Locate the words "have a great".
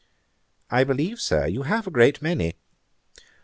1.61-2.23